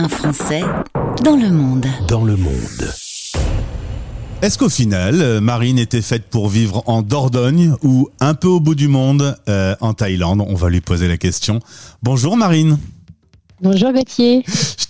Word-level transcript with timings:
Un 0.00 0.08
Français 0.08 0.62
dans 1.24 1.34
le 1.34 1.50
monde. 1.50 1.84
Dans 2.06 2.24
le 2.24 2.36
monde. 2.36 2.92
Est-ce 4.42 4.56
qu'au 4.56 4.68
final, 4.68 5.20
euh, 5.20 5.40
Marine 5.40 5.76
était 5.76 6.02
faite 6.02 6.26
pour 6.30 6.48
vivre 6.48 6.84
en 6.86 7.02
Dordogne 7.02 7.74
ou 7.82 8.08
un 8.20 8.34
peu 8.34 8.46
au 8.46 8.60
bout 8.60 8.76
du 8.76 8.86
monde, 8.86 9.36
euh, 9.48 9.74
en 9.80 9.94
Thaïlande? 9.94 10.44
On 10.46 10.54
va 10.54 10.70
lui 10.70 10.80
poser 10.80 11.08
la 11.08 11.16
question. 11.16 11.58
Bonjour 12.00 12.36
Marine. 12.36 12.78
Bonjour 13.60 13.92
Gauthier. 13.92 14.44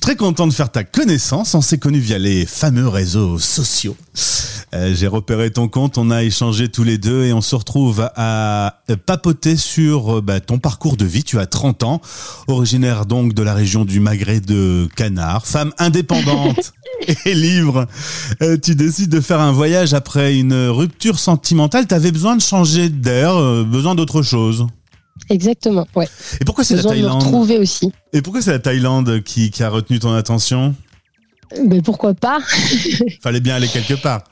Très 0.09 0.17
content 0.17 0.47
de 0.47 0.55
faire 0.55 0.73
ta 0.73 0.85
connaissance. 0.85 1.55
On 1.55 1.61
s'est 1.61 1.77
connus 1.77 1.99
via 1.99 2.17
les 2.17 2.47
fameux 2.47 2.89
réseaux 2.89 3.39
sociaux. 3.39 3.95
Euh, 4.73 4.95
J'ai 4.95 5.07
repéré 5.07 5.51
ton 5.51 5.69
compte, 5.69 5.99
on 5.99 6.11
a 6.11 6.25
échangé 6.25 6.71
tous 6.71 6.83
les 6.83 6.97
deux 6.97 7.25
et 7.25 7.35
on 7.35 7.43
se 7.43 7.55
retrouve 7.55 8.09
à 8.17 8.79
papoter 9.05 9.55
sur 9.59 10.17
euh, 10.17 10.21
bah, 10.23 10.41
ton 10.41 10.59
parcours 10.59 10.97
de 10.97 11.05
vie. 11.05 11.25
Tu 11.25 11.39
as 11.39 11.45
30 11.45 11.83
ans, 11.83 12.01
originaire 12.47 13.05
donc 13.05 13.35
de 13.35 13.43
la 13.43 13.53
région 13.53 13.85
du 13.85 14.01
Maghré 14.01 14.41
de 14.41 14.89
Canard, 14.97 15.47
femme 15.47 15.75
indépendante 15.77 16.73
et 17.27 17.35
libre. 17.35 17.87
Euh, 18.41 18.57
tu 18.57 18.75
décides 18.75 19.11
de 19.11 19.21
faire 19.21 19.41
un 19.41 19.52
voyage 19.52 19.93
après 19.93 20.38
une 20.38 20.69
rupture 20.69 21.19
sentimentale. 21.19 21.87
Tu 21.87 21.95
avais 21.95 22.13
besoin 22.13 22.35
de 22.35 22.41
changer 22.41 22.88
d'air, 22.88 23.37
euh, 23.37 23.63
besoin 23.63 23.95
d'autre 23.95 24.23
chose. 24.23 24.69
Exactement, 25.31 25.87
ouais. 25.95 26.09
Et 26.41 26.45
pourquoi 26.45 26.65
c'est 26.65 26.77
la 26.77 26.83
Thaïlande 26.83 27.23
retrouver 27.23 27.59
aussi. 27.59 27.93
Et 28.13 28.23
pourquoi 28.23 28.43
c'est 28.43 28.53
la 28.53 28.59
Thaïlande 28.59 29.23
qui, 29.23 29.51
qui 29.51 29.63
a 29.63 29.69
retenu 29.69 29.99
ton 29.99 30.13
attention 30.15 30.75
Mais 31.67 31.83
pourquoi 31.83 32.15
pas 32.15 32.39
Fallait 33.23 33.41
bien 33.41 33.57
aller 33.57 33.69
quelque 33.69 33.95
part. 33.95 34.25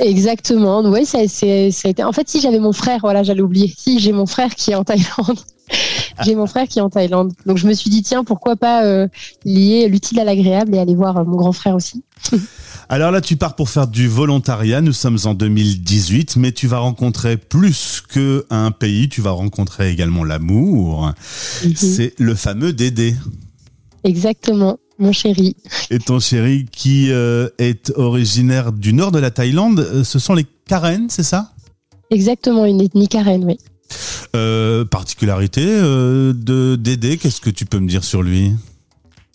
Exactement. 0.00 0.82
Oui, 0.82 1.06
ça, 1.06 1.26
ça 1.28 1.46
a 1.46 1.88
été. 1.88 2.04
En 2.04 2.12
fait, 2.12 2.28
si 2.28 2.40
j'avais 2.40 2.58
mon 2.58 2.72
frère, 2.72 3.00
voilà, 3.02 3.22
j'allais 3.22 3.42
oublier. 3.42 3.72
Si 3.76 3.98
j'ai 3.98 4.12
mon 4.12 4.26
frère 4.26 4.54
qui 4.54 4.72
est 4.72 4.74
en 4.74 4.84
Thaïlande. 4.84 5.38
J'ai 6.24 6.34
mon 6.34 6.46
frère 6.46 6.68
qui 6.68 6.78
est 6.78 6.82
en 6.82 6.90
Thaïlande. 6.90 7.32
Donc 7.46 7.58
je 7.58 7.66
me 7.66 7.72
suis 7.72 7.90
dit, 7.90 8.02
tiens, 8.02 8.24
pourquoi 8.24 8.56
pas 8.56 8.84
euh, 8.84 9.08
lier 9.44 9.88
l'utile 9.88 10.20
à 10.20 10.24
l'agréable 10.24 10.74
et 10.74 10.78
aller 10.78 10.94
voir 10.94 11.16
euh, 11.16 11.24
mon 11.24 11.36
grand 11.36 11.52
frère 11.52 11.74
aussi. 11.74 12.02
Alors 12.88 13.10
là, 13.10 13.20
tu 13.20 13.36
pars 13.36 13.56
pour 13.56 13.70
faire 13.70 13.86
du 13.86 14.08
volontariat. 14.08 14.80
Nous 14.80 14.92
sommes 14.92 15.18
en 15.24 15.34
2018, 15.34 16.36
mais 16.36 16.52
tu 16.52 16.66
vas 16.66 16.78
rencontrer 16.78 17.36
plus 17.36 18.02
qu'un 18.12 18.70
pays. 18.70 19.08
Tu 19.08 19.20
vas 19.20 19.30
rencontrer 19.30 19.90
également 19.90 20.24
l'amour. 20.24 21.12
Mhm. 21.64 21.72
C'est 21.74 22.14
le 22.18 22.34
fameux 22.34 22.72
Dédé. 22.72 23.14
Exactement, 24.04 24.78
mon 24.98 25.12
chéri. 25.12 25.56
Et 25.90 25.98
ton 25.98 26.18
chéri 26.18 26.66
qui 26.70 27.12
euh, 27.12 27.48
est 27.58 27.92
originaire 27.96 28.72
du 28.72 28.92
nord 28.92 29.12
de 29.12 29.20
la 29.20 29.30
Thaïlande, 29.30 30.02
ce 30.04 30.18
sont 30.18 30.34
les 30.34 30.46
Karen, 30.66 31.06
c'est 31.08 31.22
ça? 31.22 31.52
Exactement, 32.10 32.66
une 32.66 32.80
ethnie 32.80 33.08
karen, 33.08 33.44
oui. 33.44 33.58
Euh, 34.36 34.84
Particularité 34.84 35.64
euh, 35.66 36.32
de 36.34 36.76
Dédé, 36.76 37.16
qu'est-ce 37.18 37.40
que 37.40 37.50
tu 37.50 37.64
peux 37.66 37.78
me 37.78 37.88
dire 37.88 38.04
sur 38.04 38.22
lui? 38.22 38.52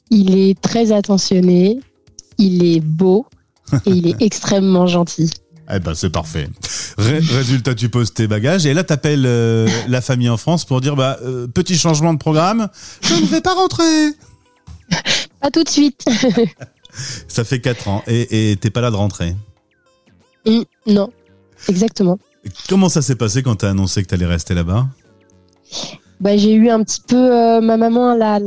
Il 0.09 0.37
est 0.37 0.59
très 0.61 0.91
attentionné, 0.91 1.79
il 2.37 2.63
est 2.65 2.79
beau 2.79 3.25
et 3.85 3.89
il 3.91 4.07
est 4.07 4.15
extrêmement 4.21 4.87
gentil. 4.87 5.29
Eh 5.73 5.79
ben 5.79 5.93
c'est 5.93 6.09
parfait. 6.09 6.47
Ré- 6.97 7.19
résultat, 7.19 7.75
tu 7.75 7.89
poses 7.89 8.13
tes 8.13 8.27
bagages 8.27 8.65
et 8.65 8.73
là 8.73 8.85
t'appelles 8.85 9.25
euh, 9.25 9.67
la 9.89 9.99
famille 9.99 10.29
en 10.29 10.37
France 10.37 10.63
pour 10.63 10.79
dire 10.79 10.95
bah 10.95 11.19
petit 11.53 11.77
changement 11.77 12.13
de 12.13 12.19
programme, 12.19 12.69
je 13.01 13.15
ne 13.15 13.25
vais 13.25 13.41
pas 13.41 13.53
rentrer. 13.53 13.83
Pas 15.41 15.51
tout 15.51 15.63
de 15.63 15.69
suite. 15.69 16.05
Ça 17.27 17.43
fait 17.43 17.59
4 17.59 17.87
ans 17.89 18.03
et 18.07 18.57
t'es 18.59 18.69
pas 18.71 18.81
là 18.81 18.89
de 18.89 18.95
rentrer. 18.95 19.35
Hum, 20.47 20.63
non, 20.87 21.11
exactement. 21.67 22.17
Comment 22.69 22.89
ça 22.89 23.01
s'est 23.01 23.15
passé 23.15 23.43
quand 23.43 23.55
t'as 23.55 23.71
annoncé 23.71 24.03
que 24.03 24.07
t'allais 24.07 24.25
rester 24.25 24.53
là-bas? 24.53 24.87
Bah, 26.19 26.35
j'ai 26.35 26.53
eu 26.53 26.69
un 26.69 26.83
petit 26.83 27.01
peu 27.07 27.15
euh, 27.15 27.61
ma 27.61 27.77
maman 27.77 28.15
l'a 28.15 28.39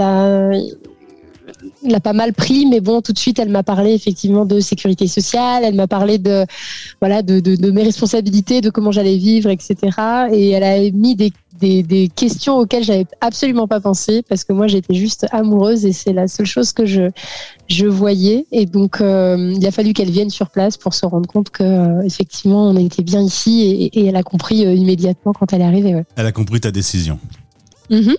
pas 2.01 2.13
mal 2.13 2.33
pris 2.33 2.67
mais 2.67 2.81
bon 2.81 3.01
tout 3.01 3.13
de 3.13 3.19
suite 3.19 3.39
elle 3.39 3.51
m'a 3.51 3.63
parlé 3.63 3.93
effectivement 3.93 4.45
de 4.45 4.61
sécurité 4.61 5.07
sociale 5.07 5.63
elle 5.65 5.75
m'a 5.75 5.87
parlé 5.87 6.19
de 6.19 6.45
voilà 7.01 7.23
de, 7.23 7.39
de 7.39 7.71
mes 7.71 7.83
responsabilités 7.83 8.61
de 8.61 8.71
comment 8.71 8.93
j'allais 8.93 9.17
vivre 9.17 9.51
etc 9.51 9.77
et 10.33 10.51
elle 10.51 10.63
a 10.63 10.79
mis 10.91 11.15
des, 11.17 11.33
des, 11.61 11.83
des 11.83 12.09
questions 12.09 12.57
auxquelles 12.57 12.85
j'avais 12.85 13.07
absolument 13.21 13.69
pas 13.69 13.81
pensé 13.81 14.23
parce 14.29 14.45
que 14.45 14.53
moi 14.53 14.67
j'étais 14.67 14.95
juste 14.95 15.27
amoureuse 15.31 15.85
et 15.85 15.93
c'est 15.93 16.13
la 16.13 16.29
seule 16.29 16.47
chose 16.47 16.73
que 16.73 16.87
je 16.87 17.11
je 17.69 17.87
voyais 17.87 18.47
et 18.51 18.67
donc 18.67 19.01
euh, 19.01 19.55
il 19.57 19.67
a 19.67 19.71
fallu 19.71 19.93
qu'elle 19.93 20.11
vienne 20.11 20.31
sur 20.31 20.51
place 20.51 20.77
pour 20.77 20.95
se 20.95 21.07
rendre 21.07 21.29
compte 21.29 21.51
que 21.51 21.63
euh, 21.63 22.03
effectivement 22.03 22.69
on 22.69 22.77
était 22.77 23.03
bien 23.03 23.23
ici 23.23 23.63
et, 23.63 24.01
et 24.01 24.07
elle 24.07 24.17
a 24.17 24.23
compris 24.23 24.67
euh, 24.67 24.73
immédiatement 24.73 25.33
quand 25.33 25.53
elle 25.53 25.61
est 25.61 25.65
arrivée 25.65 25.95
ouais. 25.95 26.05
Elle 26.17 26.27
a 26.27 26.33
compris 26.33 26.61
ta 26.61 26.71
décision. 26.71 27.19
Mhm. 27.91 28.15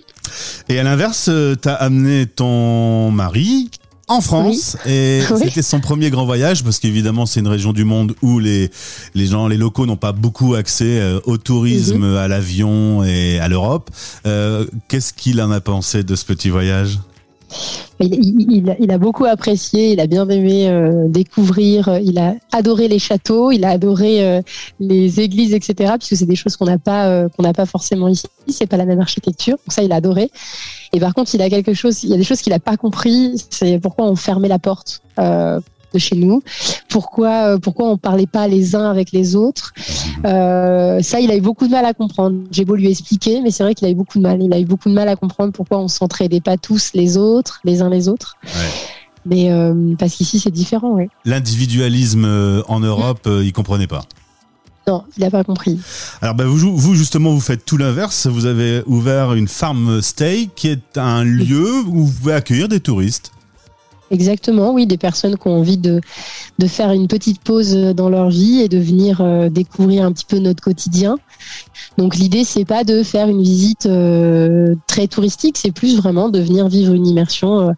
Et 0.68 0.78
à 0.78 0.82
l'inverse, 0.82 1.30
t'as 1.62 1.72
amené 1.72 2.26
ton 2.26 3.10
mari 3.10 3.70
en 4.12 4.20
France 4.20 4.76
et 4.86 5.20
Oui. 5.30 5.42
c'était 5.44 5.62
son 5.62 5.80
premier 5.80 6.10
grand 6.10 6.24
voyage 6.24 6.62
parce 6.64 6.78
qu'évidemment 6.78 7.26
c'est 7.26 7.40
une 7.40 7.48
région 7.48 7.72
du 7.72 7.84
monde 7.84 8.14
où 8.22 8.38
les 8.38 8.70
les 9.14 9.26
gens 9.26 9.48
les 9.48 9.56
locaux 9.56 9.86
n'ont 9.86 9.96
pas 9.96 10.12
beaucoup 10.12 10.54
accès 10.54 11.00
euh, 11.00 11.20
au 11.24 11.36
tourisme, 11.38 11.98
Mhm. 12.10 12.16
à 12.16 12.28
l'avion 12.28 13.04
et 13.04 13.38
à 13.38 13.48
l'Europe. 13.48 13.90
Euh, 14.26 14.66
Qu'est-ce 14.88 15.12
qu'il 15.12 15.40
en 15.42 15.50
a 15.50 15.60
pensé 15.60 16.02
de 16.04 16.14
ce 16.14 16.24
petit 16.24 16.50
voyage? 16.50 16.98
Il, 18.00 18.90
a- 18.90 18.98
beaucoup 18.98 19.24
apprécié, 19.24 19.92
il 19.92 20.00
a 20.00 20.06
bien 20.06 20.28
aimé 20.28 20.68
euh, 20.68 21.08
découvrir, 21.08 21.88
euh, 21.88 22.00
il 22.00 22.18
a 22.18 22.34
adoré 22.52 22.88
les 22.88 22.98
châteaux, 22.98 23.50
il 23.52 23.64
a 23.64 23.70
adoré 23.70 24.24
euh, 24.24 24.42
les 24.80 25.20
églises, 25.20 25.54
etc. 25.54 25.94
Puisque 25.98 26.16
c'est 26.16 26.26
des 26.26 26.36
choses 26.36 26.56
qu'on 26.56 26.66
n'a 26.66 26.78
pas, 26.78 27.28
qu'on 27.30 27.42
n'a 27.42 27.52
pas 27.52 27.66
forcément 27.66 28.08
ici. 28.08 28.26
C'est 28.48 28.66
pas 28.66 28.76
la 28.76 28.86
même 28.86 29.00
architecture, 29.00 29.56
donc 29.56 29.72
ça 29.72 29.82
il 29.82 29.92
a 29.92 29.96
adoré. 29.96 30.30
Et 30.92 31.00
par 31.00 31.14
contre, 31.14 31.34
il 31.34 31.42
a 31.42 31.48
quelque 31.48 31.74
chose, 31.74 32.02
il 32.04 32.10
y 32.10 32.14
a 32.14 32.16
des 32.16 32.24
choses 32.24 32.42
qu'il 32.42 32.52
a 32.52 32.58
pas 32.58 32.76
compris. 32.76 33.34
C'est 33.50 33.78
pourquoi 33.78 34.06
on 34.06 34.16
fermait 34.16 34.48
la 34.48 34.58
porte 34.58 35.02
de 35.92 35.98
chez 35.98 36.16
nous, 36.16 36.42
pourquoi, 36.88 37.54
euh, 37.54 37.58
pourquoi 37.58 37.88
on 37.88 37.96
parlait 37.96 38.26
pas 38.26 38.48
les 38.48 38.74
uns 38.74 38.90
avec 38.90 39.12
les 39.12 39.36
autres? 39.36 39.72
Euh, 40.24 41.00
ça, 41.02 41.20
il 41.20 41.30
a 41.30 41.36
eu 41.36 41.40
beaucoup 41.40 41.66
de 41.66 41.72
mal 41.72 41.84
à 41.84 41.94
comprendre. 41.94 42.36
J'ai 42.50 42.64
beau 42.64 42.74
lui 42.74 42.90
expliquer, 42.90 43.40
mais 43.40 43.50
c'est 43.50 43.62
vrai 43.62 43.74
qu'il 43.74 43.86
a 43.86 43.90
eu 43.90 43.94
beaucoup 43.94 44.18
de 44.18 44.22
mal. 44.22 44.42
Il 44.42 44.52
a 44.52 44.58
eu 44.58 44.64
beaucoup 44.64 44.88
de 44.88 44.94
mal 44.94 45.08
à 45.08 45.16
comprendre 45.16 45.52
pourquoi 45.52 45.78
on 45.78 45.88
s'entraidait 45.88 46.40
pas 46.40 46.56
tous 46.56 46.90
les 46.94 47.16
autres, 47.16 47.60
les 47.64 47.82
uns 47.82 47.90
les 47.90 48.08
autres. 48.08 48.36
Ouais. 48.44 48.50
Mais 49.24 49.52
euh, 49.52 49.94
parce 49.98 50.14
qu'ici, 50.14 50.40
c'est 50.40 50.50
différent. 50.50 50.98
L'individualisme 51.24 52.62
en 52.66 52.80
Europe, 52.80 53.20
euh, 53.26 53.44
il 53.44 53.52
comprenait 53.52 53.86
pas. 53.86 54.02
Non, 54.88 55.04
il 55.16 55.22
a 55.22 55.30
pas 55.30 55.44
compris. 55.44 55.78
Alors 56.20 56.34
bah, 56.34 56.44
vous, 56.44 56.76
vous 56.76 56.94
justement 56.94 57.30
vous 57.30 57.40
faites 57.40 57.64
tout 57.64 57.76
l'inverse. 57.76 58.26
Vous 58.26 58.46
avez 58.46 58.82
ouvert 58.86 59.34
une 59.34 59.46
farm 59.46 60.02
stay 60.02 60.48
qui 60.56 60.68
est 60.68 60.98
un 60.98 61.22
lieu 61.22 61.82
où 61.86 62.06
vous 62.06 62.12
pouvez 62.12 62.34
accueillir 62.34 62.68
des 62.68 62.80
touristes. 62.80 63.30
Exactement, 64.12 64.74
oui, 64.74 64.86
des 64.86 64.98
personnes 64.98 65.38
qui 65.38 65.48
ont 65.48 65.58
envie 65.58 65.78
de, 65.78 66.02
de 66.58 66.66
faire 66.66 66.92
une 66.92 67.08
petite 67.08 67.40
pause 67.40 67.74
dans 67.74 68.10
leur 68.10 68.28
vie 68.28 68.60
et 68.60 68.68
de 68.68 68.76
venir 68.76 69.22
euh, 69.22 69.48
découvrir 69.48 70.04
un 70.04 70.12
petit 70.12 70.26
peu 70.26 70.38
notre 70.38 70.62
quotidien. 70.62 71.16
Donc 71.96 72.16
l'idée, 72.16 72.44
c'est 72.44 72.66
pas 72.66 72.84
de 72.84 73.02
faire 73.02 73.28
une 73.28 73.42
visite 73.42 73.86
euh, 73.86 74.74
très 74.86 75.08
touristique, 75.08 75.56
c'est 75.56 75.72
plus 75.72 75.96
vraiment 75.96 76.28
de 76.28 76.40
venir 76.40 76.68
vivre 76.68 76.92
une 76.92 77.06
immersion 77.06 77.70
euh, 77.70 77.72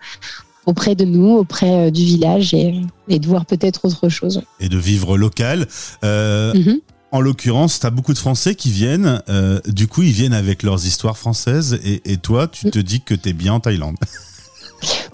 auprès 0.67 0.97
de 0.97 1.05
nous, 1.05 1.31
auprès 1.37 1.93
du 1.93 2.05
village 2.05 2.53
et, 2.53 2.83
et 3.09 3.21
de 3.21 3.27
voir 3.29 3.47
peut-être 3.47 3.85
autre 3.85 4.09
chose. 4.09 4.43
et 4.59 4.69
de 4.69 4.77
vivre 4.79 5.17
local. 5.17 5.69
Mhm. 6.03 6.81
En 7.13 7.21
l'occurrence, 7.21 7.79
tu 7.79 7.87
as 7.87 7.91
beaucoup 7.91 8.13
de 8.13 8.19
Français 8.19 8.57
qui 8.57 8.73
viennent. 8.73 9.23
du 9.69 9.87
coup, 9.87 10.03
ils 10.03 10.11
viennent 10.11 10.35
avec 10.35 10.65
leurs 10.65 10.85
histoires 10.85 11.17
françaises. 11.17 11.79
Et, 11.85 12.03
et 12.11 12.17
toi, 12.17 12.49
tu 12.49 12.71
te 12.73 12.79
dis 12.81 13.03
que 13.03 13.15
tu 13.15 13.29
es 13.29 13.33
bien 13.33 13.53
en 13.53 13.61
Thaïlande. 13.61 13.99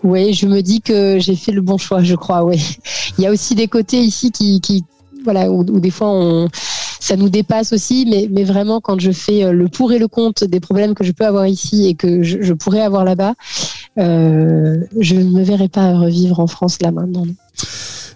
Oui, 0.02 0.32
je 0.32 0.46
me 0.46 0.62
dis 0.62 0.80
que 0.80 1.18
j'ai 1.18 1.36
fait 1.36 1.52
le 1.52 1.60
bon 1.60 1.78
choix, 1.78 2.02
je 2.02 2.14
crois. 2.14 2.44
Oui. 2.44 2.76
Il 3.18 3.24
y 3.24 3.26
a 3.26 3.30
aussi 3.30 3.54
des 3.54 3.68
côtés 3.68 4.00
ici 4.00 4.30
qui, 4.30 4.60
qui 4.60 4.84
voilà, 5.24 5.50
où, 5.50 5.60
où 5.60 5.80
des 5.80 5.90
fois 5.90 6.08
on, 6.10 6.48
ça 7.00 7.16
nous 7.16 7.28
dépasse 7.28 7.72
aussi, 7.72 8.06
mais, 8.08 8.28
mais 8.30 8.44
vraiment 8.44 8.80
quand 8.80 9.00
je 9.00 9.10
fais 9.10 9.44
euh, 9.44 9.52
le 9.52 9.68
pour 9.68 9.92
et 9.92 9.98
le 9.98 10.08
contre 10.08 10.46
des 10.46 10.60
problèmes 10.60 10.94
que 10.94 11.04
je 11.04 11.12
peux 11.12 11.26
avoir 11.26 11.46
ici 11.46 11.86
et 11.86 11.94
que 11.94 12.22
je, 12.22 12.38
je 12.40 12.52
pourrais 12.52 12.82
avoir 12.82 13.04
là-bas, 13.04 13.34
euh, 13.98 14.76
je 14.98 15.16
ne 15.16 15.24
me 15.24 15.42
verrai 15.42 15.68
pas 15.68 15.96
revivre 15.98 16.40
en 16.40 16.46
France 16.46 16.80
là 16.80 16.90
maintenant. 16.90 17.26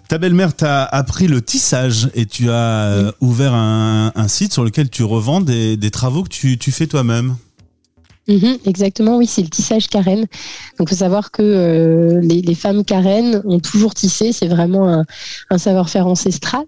Ta 0.07 0.19
belle-mère 0.19 0.55
t'a 0.55 0.83
appris 0.83 1.27
le 1.27 1.41
tissage 1.41 2.09
et 2.13 2.27
tu 2.27 2.49
as 2.49 2.53
euh, 2.53 3.11
ouvert 3.21 3.53
un, 3.53 4.11
un 4.13 4.27
site 4.27 4.53
sur 4.53 4.63
lequel 4.63 4.89
tu 4.89 5.03
revends 5.03 5.41
des, 5.41 5.77
des 5.77 5.91
travaux 5.91 6.23
que 6.23 6.29
tu, 6.29 6.59
tu 6.59 6.71
fais 6.71 6.85
toi-même. 6.85 7.35
Mhm, 8.27 8.57
exactement, 8.65 9.17
oui, 9.17 9.27
c'est 9.27 9.43
le 9.43 9.49
tissage 9.49 9.87
carène. 9.87 10.25
Donc, 10.79 10.89
faut 10.89 10.95
savoir 10.95 11.29
que 11.29 11.43
euh, 11.43 12.21
les, 12.21 12.55
femmes 12.55 12.83
carènes 12.83 13.41
ont 13.45 13.59
toujours 13.59 13.93
tissé. 13.93 14.31
C'est 14.31 14.47
vraiment 14.47 15.05
un, 15.49 15.57
savoir-faire 15.57 16.07
ancestral. 16.07 16.65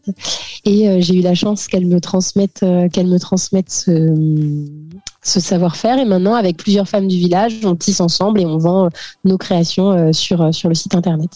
Et 0.65 0.87
euh, 0.87 0.97
j'ai 1.01 1.15
eu 1.15 1.21
la 1.21 1.33
chance 1.33 1.67
qu'elles 1.67 1.87
me 1.87 1.99
transmettent, 1.99 2.61
euh, 2.61 2.89
qu'elles 2.89 3.07
me 3.07 3.19
transmettent 3.19 3.71
ce, 3.71 5.39
savoir-faire. 5.39 5.97
Et 5.97 6.05
maintenant, 6.05 6.35
avec 6.35 6.57
plusieurs 6.57 6.87
femmes 6.87 7.07
du 7.07 7.17
village, 7.17 7.55
on 7.63 7.75
tisse 7.75 8.01
ensemble 8.01 8.39
et 8.39 8.45
on 8.45 8.59
vend 8.59 8.85
euh, 8.85 8.89
nos 9.25 9.37
créations 9.37 10.13
sur 10.13 10.53
sur 10.53 10.69
le 10.69 10.75
site 10.75 10.93
internet. 10.93 11.31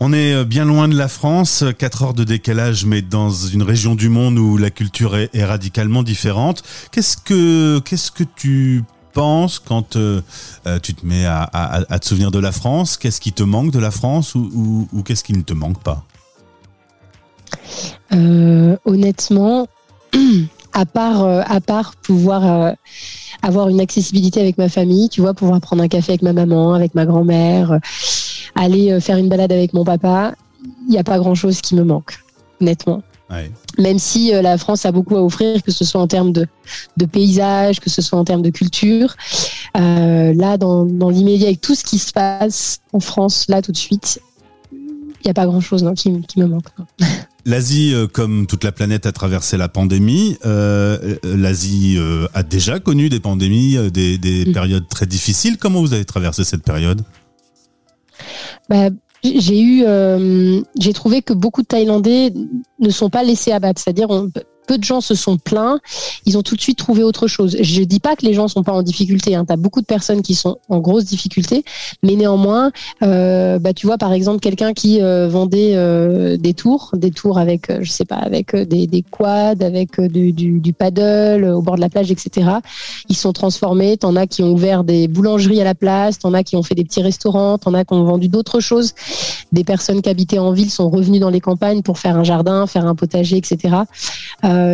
On 0.00 0.12
est 0.12 0.44
bien 0.44 0.64
loin 0.64 0.88
de 0.88 0.96
la 0.96 1.08
France, 1.08 1.62
4 1.78 2.02
heures 2.02 2.14
de 2.14 2.24
décalage, 2.24 2.84
mais 2.84 3.02
dans 3.02 3.30
une 3.30 3.62
région 3.62 3.94
du 3.94 4.08
monde 4.08 4.38
où 4.38 4.56
la 4.56 4.70
culture 4.70 5.16
est, 5.16 5.30
est 5.34 5.44
radicalement 5.44 6.02
différente. 6.02 6.62
Qu'est-ce 6.90 7.16
que, 7.16 7.80
qu'est-ce 7.80 8.10
que 8.10 8.24
tu 8.24 8.82
penses 9.12 9.58
quand 9.58 9.96
euh, 9.96 10.20
euh, 10.66 10.78
tu 10.78 10.94
te 10.94 11.04
mets 11.04 11.26
à, 11.26 11.98
te 12.00 12.06
souvenir 12.06 12.30
de 12.30 12.38
la 12.38 12.52
France? 12.52 12.96
Qu'est-ce 12.96 13.20
qui 13.20 13.32
te 13.32 13.42
manque 13.42 13.70
de 13.70 13.78
la 13.78 13.90
France 13.90 14.34
ou, 14.34 14.88
qu'est-ce 15.04 15.24
qui 15.24 15.32
ne 15.32 15.42
te 15.42 15.52
manque 15.52 15.82
pas? 15.82 16.04
Euh, 18.12 18.76
honnêtement, 18.84 19.66
à 20.72 20.86
part, 20.86 21.24
euh, 21.24 21.42
à 21.46 21.60
part 21.60 21.96
pouvoir 21.96 22.74
avoir 23.42 23.68
une 23.68 23.80
accessibilité 23.80 24.40
avec 24.40 24.58
ma 24.58 24.68
famille, 24.68 25.08
tu 25.08 25.20
vois, 25.20 25.34
pouvoir 25.34 25.60
prendre 25.60 25.82
un 25.82 25.88
café 25.88 26.12
avec 26.12 26.22
ma 26.22 26.32
maman, 26.32 26.74
avec 26.74 26.94
ma 26.94 27.06
grand-mère, 27.06 27.78
aller 28.54 29.00
faire 29.00 29.16
une 29.16 29.28
balade 29.28 29.52
avec 29.52 29.72
mon 29.72 29.84
papa, 29.84 30.34
il 30.86 30.90
n'y 30.90 30.98
a 30.98 31.04
pas 31.04 31.18
grand-chose 31.18 31.60
qui 31.60 31.74
me 31.74 31.84
manque, 31.84 32.18
honnêtement. 32.60 33.02
Ouais. 33.30 33.50
Même 33.78 33.98
si 33.98 34.34
euh, 34.34 34.42
la 34.42 34.58
France 34.58 34.84
a 34.86 34.92
beaucoup 34.92 35.16
à 35.16 35.22
offrir, 35.22 35.62
que 35.62 35.70
ce 35.70 35.84
soit 35.84 36.00
en 36.00 36.08
termes 36.08 36.32
de, 36.32 36.46
de 36.96 37.04
paysage, 37.06 37.78
que 37.80 37.88
ce 37.88 38.02
soit 38.02 38.18
en 38.18 38.24
termes 38.24 38.42
de 38.42 38.50
culture, 38.50 39.14
euh, 39.76 40.34
là, 40.34 40.56
dans, 40.56 40.84
dans 40.84 41.10
l'immédiat, 41.10 41.46
avec 41.48 41.60
tout 41.60 41.74
ce 41.76 41.84
qui 41.84 41.98
se 41.98 42.12
passe 42.12 42.80
en 42.92 42.98
France, 43.00 43.46
là, 43.48 43.62
tout 43.62 43.70
de 43.72 43.76
suite, 43.76 44.20
il 44.72 45.26
n'y 45.26 45.30
a 45.30 45.34
pas 45.34 45.46
grand-chose 45.46 45.84
qui, 45.96 46.20
qui 46.22 46.40
me 46.40 46.46
manque. 46.46 46.66
non. 46.78 46.86
L'Asie, 47.46 47.94
euh, 47.94 48.06
comme 48.06 48.46
toute 48.46 48.64
la 48.64 48.72
planète, 48.72 49.06
a 49.06 49.12
traversé 49.12 49.56
la 49.56 49.68
pandémie. 49.68 50.36
Euh, 50.44 51.16
L'Asie 51.24 51.96
euh, 51.98 52.26
a 52.34 52.42
déjà 52.42 52.80
connu 52.80 53.08
des 53.08 53.20
pandémies, 53.20 53.78
des, 53.90 54.18
des 54.18 54.44
Mm. 54.46 54.52
périodes 54.52 54.88
très 54.88 55.06
difficiles. 55.06 55.56
Comment 55.56 55.80
vous 55.80 55.94
avez 55.94 56.04
traversé 56.04 56.44
cette 56.44 56.62
période? 56.62 57.02
Bah, 58.68 58.90
j'ai 59.22 59.60
eu, 59.60 59.82
euh, 59.84 60.60
j'ai 60.78 60.92
trouvé 60.92 61.22
que 61.22 61.32
beaucoup 61.32 61.62
de 61.62 61.66
Thaïlandais 61.66 62.32
ne 62.78 62.90
sont 62.90 63.10
pas 63.10 63.22
laissés 63.22 63.52
abattre. 63.52 63.80
C'est-à-dire, 63.82 64.08
on- 64.10 64.30
peu 64.70 64.78
de 64.78 64.84
gens 64.84 65.00
se 65.00 65.16
sont 65.16 65.36
plaints. 65.36 65.80
Ils 66.26 66.38
ont 66.38 66.42
tout 66.42 66.54
de 66.54 66.60
suite 66.60 66.78
trouvé 66.78 67.02
autre 67.02 67.26
chose. 67.26 67.56
Je 67.60 67.82
dis 67.82 67.98
pas 67.98 68.14
que 68.14 68.24
les 68.24 68.34
gens 68.34 68.46
sont 68.46 68.62
pas 68.62 68.70
en 68.70 68.84
difficulté. 68.84 69.34
Hein. 69.34 69.44
Tu 69.44 69.52
as 69.52 69.56
beaucoup 69.56 69.80
de 69.80 69.86
personnes 69.86 70.22
qui 70.22 70.36
sont 70.36 70.58
en 70.68 70.78
grosse 70.78 71.06
difficulté, 71.06 71.64
mais 72.04 72.14
néanmoins, 72.14 72.70
euh, 73.02 73.58
bah, 73.58 73.72
tu 73.72 73.88
vois, 73.88 73.98
par 73.98 74.12
exemple, 74.12 74.38
quelqu'un 74.38 74.72
qui 74.72 75.02
euh, 75.02 75.26
vendait 75.28 75.72
euh, 75.74 76.36
des 76.36 76.54
tours, 76.54 76.92
des 76.94 77.10
tours 77.10 77.38
avec, 77.38 77.62
je 77.82 77.90
sais 77.90 78.04
pas, 78.04 78.14
avec 78.14 78.54
des, 78.54 79.04
quads, 79.10 79.60
avec 79.60 80.00
du, 80.00 80.72
paddle 80.72 81.46
au 81.46 81.62
bord 81.62 81.74
de 81.74 81.80
la 81.80 81.88
plage, 81.88 82.12
etc. 82.12 82.48
Ils 83.08 83.16
sont 83.16 83.32
transformés. 83.32 83.96
T'en 83.96 84.14
as 84.14 84.28
qui 84.28 84.44
ont 84.44 84.52
ouvert 84.52 84.84
des 84.84 85.08
boulangeries 85.08 85.60
à 85.60 85.64
la 85.64 85.74
place, 85.74 86.20
t'en 86.20 86.32
as 86.32 86.44
qui 86.44 86.54
ont 86.54 86.62
fait 86.62 86.76
des 86.76 86.84
petits 86.84 87.02
restaurants, 87.02 87.58
t'en 87.58 87.74
as 87.74 87.84
qui 87.84 87.94
ont 87.94 88.04
vendu 88.04 88.28
d'autres 88.28 88.60
choses. 88.60 88.92
Des 89.50 89.64
personnes 89.64 90.00
qui 90.00 90.08
habitaient 90.08 90.38
en 90.38 90.52
ville 90.52 90.70
sont 90.70 90.88
revenues 90.90 91.18
dans 91.18 91.30
les 91.30 91.40
campagnes 91.40 91.82
pour 91.82 91.98
faire 91.98 92.16
un 92.16 92.22
jardin, 92.22 92.68
faire 92.68 92.86
un 92.86 92.94
potager, 92.94 93.36
etc. 93.36 93.78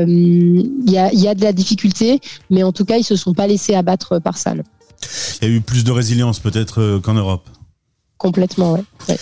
Il 0.06 0.90
y, 0.90 0.98
a, 0.98 1.12
il 1.12 1.20
y 1.20 1.28
a 1.28 1.34
de 1.34 1.42
la 1.42 1.52
difficulté, 1.52 2.20
mais 2.50 2.62
en 2.62 2.72
tout 2.72 2.84
cas, 2.84 2.96
ils 2.96 3.04
se 3.04 3.16
sont 3.16 3.34
pas 3.34 3.46
laissés 3.46 3.74
abattre 3.74 4.18
par 4.20 4.36
ça. 4.38 4.54
Il 5.42 5.48
y 5.48 5.50
a 5.50 5.54
eu 5.54 5.60
plus 5.60 5.84
de 5.84 5.92
résilience 5.92 6.38
peut-être 6.40 6.80
euh, 6.80 7.00
qu'en 7.00 7.14
Europe. 7.14 7.48
complètement. 8.18 8.72
Ouais. 8.74 8.84
Ouais. 9.08 9.18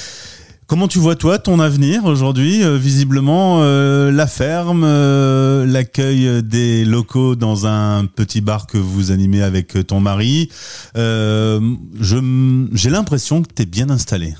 Comment 0.66 0.88
tu 0.88 0.98
vois 0.98 1.14
toi 1.14 1.38
ton 1.38 1.60
avenir 1.60 2.06
aujourd'hui 2.06 2.62
Euh, 2.64 2.78
Visiblement, 2.78 3.58
euh, 3.60 4.10
la 4.10 4.26
ferme, 4.26 4.82
euh, 4.82 5.66
l'accueil 5.66 6.42
des 6.42 6.86
locaux 6.86 7.36
dans 7.36 7.66
un 7.66 8.06
petit 8.06 8.40
bar 8.40 8.66
que 8.66 8.78
vous 8.78 9.10
animez 9.10 9.42
avec 9.42 9.86
ton 9.86 10.00
mari. 10.00 10.48
Euh, 10.96 11.60
J'ai 12.00 12.88
l'impression 12.90 13.42
que 13.42 13.48
tu 13.54 13.62
es 13.62 13.66
bien 13.66 13.90
installé. 13.90 14.34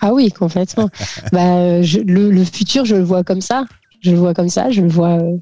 Ah 0.00 0.12
oui, 0.12 0.30
complètement. 0.30 0.88
bah, 1.32 1.56
euh, 1.56 1.82
je- 1.82 1.98
le, 2.00 2.30
le 2.30 2.44
futur, 2.44 2.84
je 2.84 2.94
le 2.94 3.02
vois 3.02 3.24
comme 3.24 3.40
ça. 3.40 3.64
Je 4.04 4.10
le 4.10 4.18
vois 4.18 4.34
comme 4.34 4.50
ça. 4.50 4.70
Je 4.70 4.82
le 4.82 4.88
vois. 4.88 5.18
euh, 5.18 5.38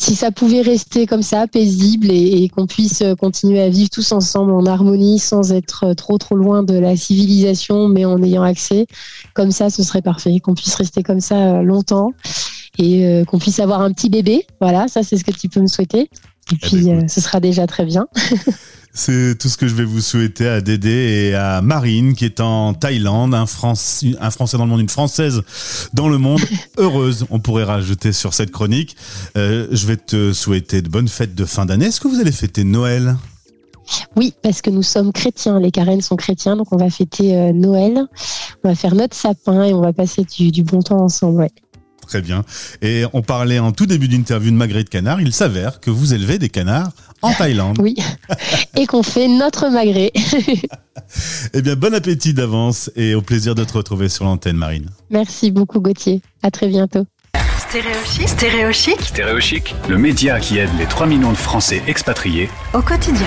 si 0.00 0.14
ça 0.14 0.30
pouvait 0.30 0.62
rester 0.62 1.06
comme 1.06 1.22
ça, 1.22 1.48
paisible, 1.48 2.08
et, 2.12 2.48
qu'on 2.50 2.68
puisse 2.68 3.02
euh, 3.02 3.16
continuer 3.16 3.60
à 3.60 3.68
vivre 3.68 3.90
tous 3.90 4.12
ensemble 4.12 4.52
en 4.52 4.64
harmonie, 4.64 5.18
sans 5.18 5.52
être 5.52 5.86
euh, 5.88 5.94
trop 5.94 6.18
trop 6.18 6.36
loin 6.36 6.62
de 6.62 6.78
la 6.78 6.96
civilisation, 6.96 7.88
mais 7.88 8.04
en 8.04 8.22
ayant 8.22 8.44
accès, 8.44 8.86
comme 9.34 9.50
ça, 9.50 9.70
ce 9.70 9.82
serait 9.82 10.02
parfait. 10.02 10.38
Qu'on 10.38 10.54
puisse 10.54 10.76
rester 10.76 11.02
comme 11.02 11.20
ça 11.20 11.62
longtemps 11.62 12.12
et 12.78 13.24
qu'on 13.26 13.40
puisse 13.40 13.58
avoir 13.58 13.80
un 13.80 13.92
petit 13.92 14.08
bébé. 14.08 14.46
Voilà, 14.60 14.86
ça 14.86 15.02
c'est 15.02 15.16
ce 15.16 15.24
que 15.24 15.32
tu 15.32 15.48
peux 15.48 15.60
me 15.60 15.66
souhaiter. 15.66 16.08
Et 16.52 16.56
ben, 16.56 16.68
puis, 16.68 16.90
euh, 16.90 17.08
ce 17.08 17.20
sera 17.20 17.40
déjà 17.40 17.66
très 17.66 17.84
bien. 17.84 18.08
C'est 18.94 19.38
tout 19.38 19.48
ce 19.48 19.56
que 19.56 19.68
je 19.68 19.74
vais 19.76 19.84
vous 19.84 20.00
souhaiter 20.00 20.48
à 20.48 20.60
Dédé 20.60 20.90
et 21.30 21.34
à 21.34 21.62
Marine 21.62 22.14
qui 22.14 22.24
est 22.24 22.40
en 22.40 22.74
Thaïlande, 22.74 23.32
un, 23.32 23.46
France, 23.46 24.04
un 24.20 24.30
Français 24.30 24.56
dans 24.56 24.64
le 24.64 24.70
monde, 24.70 24.80
une 24.80 24.88
Française 24.88 25.42
dans 25.92 26.08
le 26.08 26.18
monde, 26.18 26.40
heureuse, 26.78 27.24
on 27.30 27.38
pourrait 27.38 27.62
rajouter 27.62 28.12
sur 28.12 28.34
cette 28.34 28.50
chronique. 28.50 28.96
Euh, 29.36 29.68
je 29.70 29.86
vais 29.86 29.96
te 29.96 30.32
souhaiter 30.32 30.82
de 30.82 30.88
bonnes 30.88 31.06
fêtes 31.06 31.36
de 31.36 31.44
fin 31.44 31.64
d'année. 31.64 31.86
Est-ce 31.86 32.00
que 32.00 32.08
vous 32.08 32.18
allez 32.18 32.32
fêter 32.32 32.64
Noël? 32.64 33.16
Oui, 34.16 34.34
parce 34.42 34.62
que 34.62 34.70
nous 34.70 34.82
sommes 34.82 35.12
chrétiens, 35.12 35.60
les 35.60 35.70
Karen 35.70 36.00
sont 36.00 36.16
chrétiens, 36.16 36.56
donc 36.56 36.72
on 36.72 36.76
va 36.76 36.90
fêter 36.90 37.36
euh, 37.36 37.52
Noël, 37.52 38.04
on 38.64 38.68
va 38.68 38.74
faire 38.74 38.94
notre 38.94 39.14
sapin 39.14 39.62
et 39.62 39.72
on 39.72 39.80
va 39.80 39.92
passer 39.92 40.24
du, 40.24 40.50
du 40.50 40.64
bon 40.64 40.82
temps 40.82 41.00
ensemble. 41.00 41.38
Ouais. 41.42 41.50
Très 42.08 42.22
bien. 42.22 42.42
Et 42.80 43.04
on 43.12 43.20
parlait 43.20 43.58
en 43.58 43.72
tout 43.72 43.84
début 43.84 44.08
d'interview 44.08 44.50
de 44.50 44.56
magret 44.56 44.82
de 44.82 44.88
canard. 44.88 45.20
Il 45.20 45.34
s'avère 45.34 45.78
que 45.78 45.90
vous 45.90 46.14
élevez 46.14 46.38
des 46.38 46.48
canards 46.48 46.90
en 47.20 47.34
Thaïlande. 47.34 47.78
Oui, 47.80 47.96
et 48.76 48.86
qu'on 48.86 49.02
fait 49.02 49.28
notre 49.28 49.68
magret. 49.68 50.12
Eh 51.54 51.62
bien, 51.62 51.76
bon 51.76 51.94
appétit 51.94 52.34
d'avance 52.34 52.90
et 52.96 53.14
au 53.14 53.22
plaisir 53.22 53.54
de 53.54 53.64
te 53.64 53.72
retrouver 53.72 54.08
sur 54.08 54.24
l'antenne, 54.24 54.56
Marine. 54.56 54.90
Merci 55.10 55.52
beaucoup 55.52 55.80
Gauthier, 55.80 56.20
à 56.42 56.50
très 56.50 56.66
bientôt. 56.66 57.06
Stéréochic. 57.68 58.28
Stéréochic. 58.28 59.00
Stéréochic, 59.00 59.74
le 59.88 59.96
média 59.96 60.40
qui 60.40 60.58
aide 60.58 60.70
les 60.78 60.86
3 60.86 61.06
millions 61.06 61.32
de 61.32 61.36
Français 61.36 61.82
expatriés 61.86 62.50
Au 62.74 62.82
quotidien. 62.82 63.26